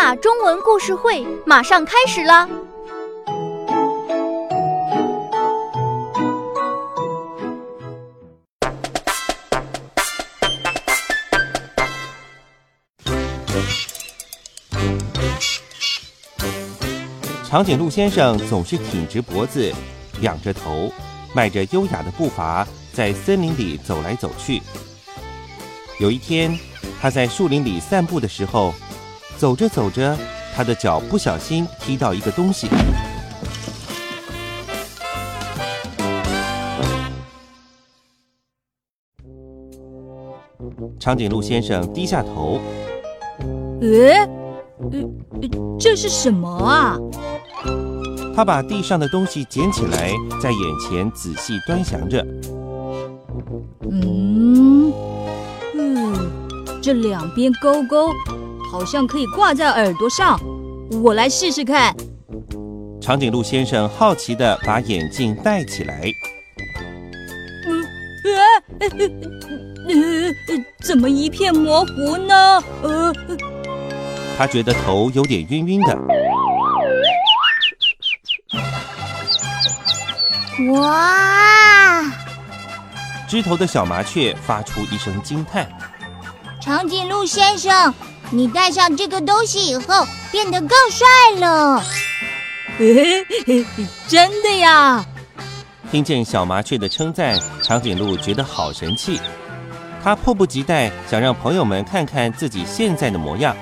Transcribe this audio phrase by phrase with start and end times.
[0.00, 2.48] 娜中文故事会马上开始啦！
[17.48, 19.74] 长颈鹿先生总是挺直脖子，
[20.20, 20.92] 仰着头，
[21.34, 24.62] 迈着优雅的步伐，在森林里走来走去。
[25.98, 26.56] 有一天，
[27.00, 28.72] 他在树林里散步的时候，
[29.38, 30.18] 走着走着，
[30.52, 32.66] 他的脚不小心踢到一个东西。
[40.98, 42.60] 长颈鹿先生低下头，
[43.80, 44.28] 呃，
[44.90, 46.98] 呃，这是什么啊？
[48.34, 52.26] 他把地上的东西捡起来，在眼前仔细端详着。
[53.88, 54.92] 嗯，
[55.74, 56.30] 嗯，
[56.82, 58.12] 这两边钩钩
[58.70, 60.38] 好像可以挂在耳朵上，
[61.02, 61.94] 我来试试看。
[63.00, 66.12] 长颈鹿先生好奇地把眼镜戴起来。
[67.66, 67.82] 嗯，
[68.24, 68.80] 呃，
[69.88, 69.94] 呃，
[70.82, 72.62] 怎么一片模糊呢？
[72.82, 73.12] 呃，
[74.36, 75.98] 他觉得头有点晕晕的。
[80.72, 82.02] 哇！
[83.28, 85.68] 枝头的小麻雀发出一声惊叹
[86.60, 87.94] ：“长颈鹿先生，
[88.30, 91.06] 你戴上这个东西以后变得更帅
[91.38, 91.82] 了。”
[92.78, 93.64] 嘿嘿，
[94.06, 95.04] 真的呀！
[95.90, 99.20] 听见小麻雀的称赞，长颈鹿觉得好神气。
[100.02, 103.56] 他迫不及待想让朋友们看看自己现在的模样。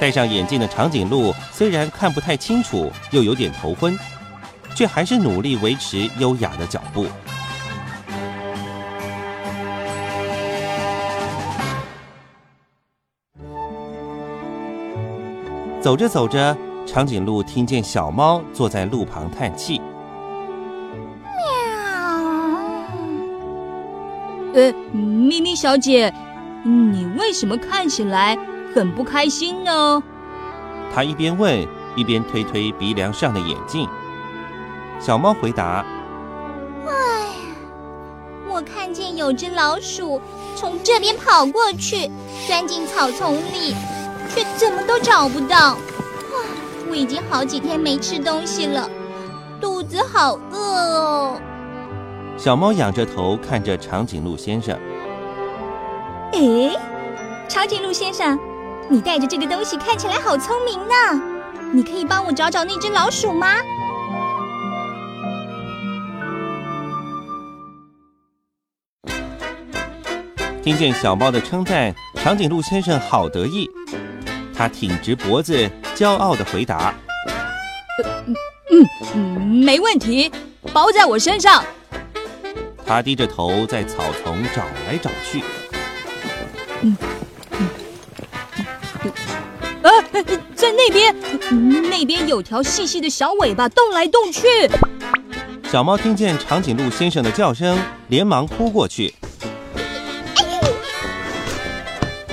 [0.00, 3.98] 戴上眼镜的长颈鹿虽然看不太清楚，又有点头昏。
[4.74, 7.06] 却还是努力维持优雅的脚步。
[15.86, 19.80] 走着走着，长颈鹿听见小猫坐在路旁叹气。
[21.22, 21.44] 喵。
[24.52, 26.12] 呃，咪咪小姐，
[26.64, 28.36] 你为什么看起来
[28.74, 30.02] 很不开心呢？
[30.92, 31.64] 它一边问，
[31.94, 33.88] 一边推推鼻梁上的眼镜。
[34.98, 35.86] 小猫回答
[36.84, 37.28] ：“哎，
[38.48, 40.20] 我看见有只老鼠
[40.56, 42.10] 从这边跑过去，
[42.48, 43.76] 钻进草丛里，
[44.36, 45.72] 却怎么都找不到。
[45.72, 46.44] 哇，
[46.90, 48.86] 我已经好几天没吃东西了，
[49.58, 51.40] 肚子好饿哦。”
[52.36, 54.78] 小猫仰着头看着长颈鹿先生。
[56.34, 56.76] 哎，
[57.48, 58.38] 长颈鹿先生，
[58.90, 60.94] 你带着这个东西看起来好聪明呢。
[61.72, 63.54] 你可以帮我找找那只老鼠吗？
[70.62, 73.70] 听见小猫的称赞，长颈鹿先生好得意。
[74.56, 76.94] 他挺直脖子，骄傲的回答
[78.70, 80.32] ：“嗯嗯，没问题，
[80.72, 81.62] 包在我身上。”
[82.86, 85.42] 他低着头在草丛找来找去。
[86.82, 86.96] 嗯
[87.50, 87.68] 嗯，
[89.82, 89.90] 啊，
[90.54, 91.14] 在那边，
[91.90, 94.46] 那边有条细细的小尾巴动来动去。
[95.70, 97.76] 小猫听见长颈鹿先生的叫声，
[98.08, 99.14] 连忙扑过去。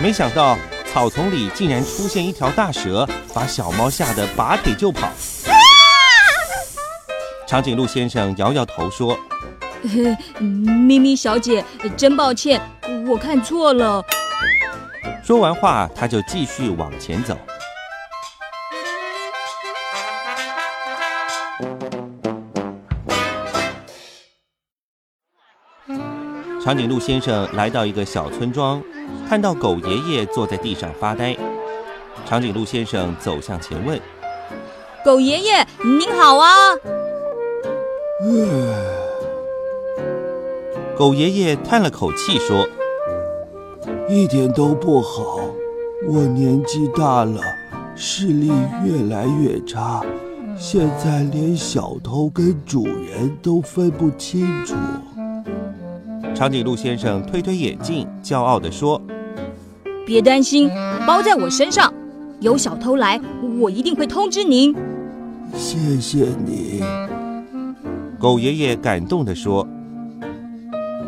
[0.00, 0.56] 没想到
[0.98, 5.08] 草丛里竟然出现一条大蛇，把小猫吓得拔腿就跑。
[7.46, 9.16] 长颈鹿先生摇摇头说
[10.42, 11.64] ：“咪咪小姐，
[11.96, 12.60] 真抱歉，
[13.06, 14.02] 我看错了。”
[15.22, 17.38] 说完话，他就继续往前走。
[26.68, 28.82] 长颈鹿先生来到一个小村庄。
[29.26, 31.34] 看到狗爷爷坐在地上发呆，
[32.26, 33.98] 长颈鹿先生走向前问
[35.02, 36.52] ：“狗爷爷，您好啊！”
[40.94, 42.68] 狗爷爷叹了口气说
[44.06, 45.40] ：“一点都不好，
[46.06, 47.40] 我年纪大了，
[47.96, 48.52] 视力
[48.84, 50.02] 越来越差，
[50.58, 54.74] 现在连小偷跟主人都分不清楚。”
[56.38, 59.02] 长颈鹿先生推推眼镜，骄傲地说。
[60.06, 60.70] 别担心，
[61.04, 61.92] 包在我身上。
[62.38, 63.20] 有小偷来，
[63.58, 64.72] 我一定会通知您。
[65.56, 66.80] 谢谢你，
[68.20, 69.66] 狗爷爷感动地说：“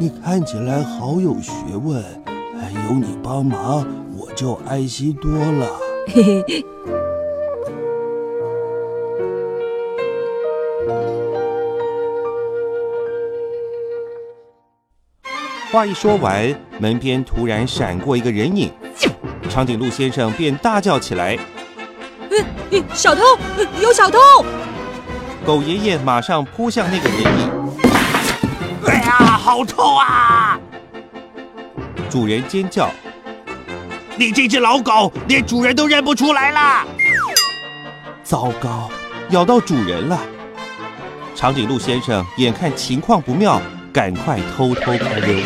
[0.00, 2.02] 你看起来好有学问，
[2.88, 3.86] 有你帮忙，
[4.16, 5.68] 我就安心多了。
[15.70, 18.72] ”话一说完，门边突然闪过一个人影。
[19.50, 21.38] 长颈鹿先生便大叫起来
[22.30, 23.22] ：“呃，小偷，
[23.82, 24.18] 有小偷！”
[25.44, 27.50] 狗爷爷马上扑向那个人影。
[28.86, 30.58] 哎呀，好臭啊！
[32.08, 32.90] 主人尖叫
[34.16, 36.86] ：“你这只老狗，连主人都认不出来了！”
[38.24, 38.90] 糟糕，
[39.30, 40.18] 咬到主人了！
[41.34, 43.60] 长颈鹿先生眼看情况不妙，
[43.92, 45.36] 赶快偷偷开溜。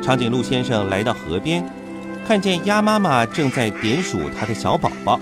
[0.00, 1.64] 长颈鹿先生来到河边，
[2.26, 5.18] 看见鸭妈妈正在点数它的小宝宝。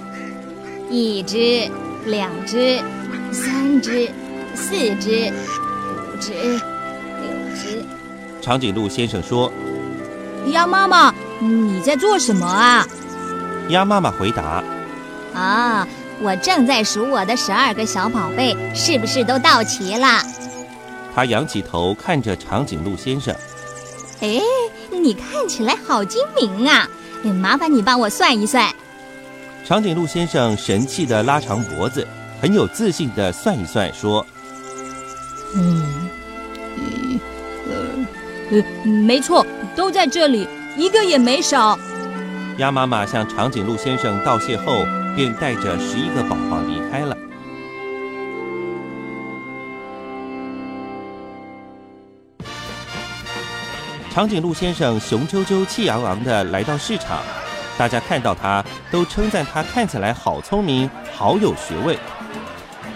[0.90, 1.70] 一只，
[2.06, 2.81] 两只，
[3.31, 4.11] 三只，
[4.55, 5.32] 四只，
[5.88, 7.82] 五只，六只。
[8.40, 9.50] 长颈鹿先生说
[10.52, 12.87] ：“鸭妈妈，你在做什么啊？”
[13.68, 14.62] 鸭妈妈回答
[15.34, 15.86] ：“啊，
[16.20, 20.22] 我正在数我的十二个小宝贝，是不是都到齐了？”
[21.14, 23.34] 他仰起头看着长颈鹿先生。
[24.20, 24.40] 哎，
[24.90, 26.88] 你看起来好精明啊！
[27.40, 28.72] 麻烦你帮我算一算。
[29.64, 32.06] 长颈鹿先生神气的拉长脖子，
[32.40, 34.26] 很有自信的算一算，说
[35.54, 36.08] ：“嗯，
[36.76, 37.20] 一、
[37.68, 41.78] 二，呃，没错，都在这里，一个也没少。”
[42.58, 44.84] 鸭妈妈向长颈鹿先生道谢后，
[45.16, 47.16] 便带着十一个宝宝离开了。
[54.12, 57.20] 长颈鹿先生雄赳赳、气昂昂地来到市场，
[57.78, 61.96] 大家看到他都称赞他看起来好聪明、好有学问。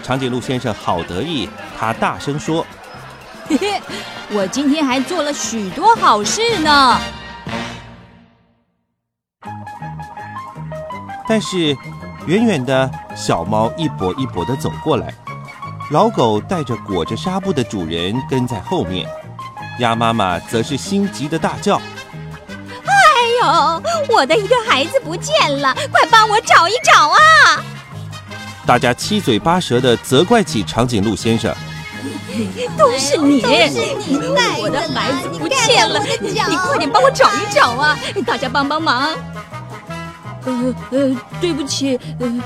[0.03, 2.63] 长颈鹿先生好得意，他大声说
[3.49, 3.81] ：“嘿嘿，
[4.31, 7.01] 我今天还做了许多好事呢。”
[11.39, 11.77] 但是，
[12.25, 15.13] 远远的小猫一跛一跛地走过来，
[15.91, 19.07] 老狗带着裹着纱布的主人跟在后面。
[19.77, 21.79] 鸭妈妈则是心急的大叫
[22.89, 22.91] ：“哎
[23.39, 23.83] 呦，
[24.15, 25.77] 我的一个孩子不见了！
[25.91, 27.63] 快帮我找一找啊！”
[28.65, 31.53] 大家七嘴八舌地责怪起长颈鹿先生
[32.75, 36.03] ：“都是你，都是你带我的孩子不见了！
[36.19, 37.95] 你快点帮我找一找啊！
[38.25, 39.09] 大家帮帮忙！”
[40.47, 41.99] 呃呃，对不起。
[42.19, 42.41] 呃，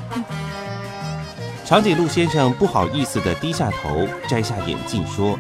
[1.66, 5.40] 长颈鹿先生不好意思的低下头，摘下眼镜说：“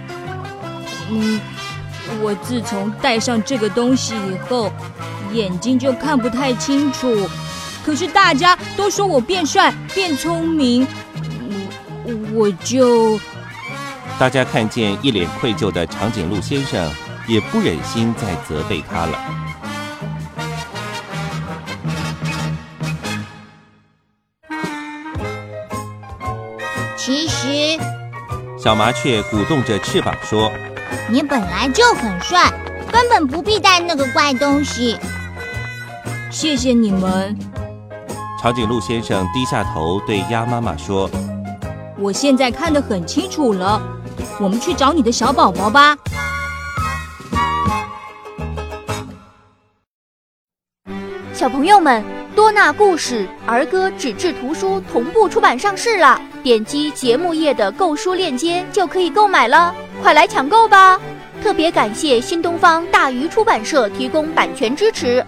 [1.11, 1.39] 嗯。”
[2.21, 4.69] 我自从戴上这个东西以后，
[5.31, 7.29] 眼睛就看不太清楚。
[7.85, 10.85] 可是大家都说我变帅、变聪明，
[12.33, 13.17] 我就……
[14.19, 16.91] 大家看见一脸愧疚的长颈鹿先生，
[17.27, 19.17] 也不忍心再责备他了。
[28.63, 30.51] 小麻雀鼓动着翅膀说。
[31.09, 32.47] 你本来就很帅，
[32.91, 34.99] 根本不必带那个怪东西。
[36.29, 37.35] 谢谢你们。
[38.39, 41.09] 长颈鹿先生低下头对鸭妈妈说
[41.97, 43.81] ：“我现在看得很清楚了，
[44.39, 45.97] 我们去找你的小宝宝吧。”
[51.33, 52.03] 小朋友们，
[52.35, 59.73] 多纳故事儿歌纸质图书同步出版上市了，点击节目页的购书链接就可以购买了。
[60.01, 60.99] 快来抢购吧！
[61.43, 65.25] 特别感谢新东方大鱼出版社提供版权支持。